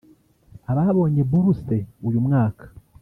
[0.71, 2.65] Ababonye buruse uyu mwaka